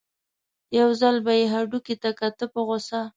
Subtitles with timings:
[0.79, 3.01] یو ځل به یې هډوکي ته کاته په غوسه.